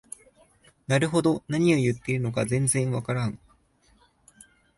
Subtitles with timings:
[0.87, 3.37] なるほど、何言ってるのか全然わからん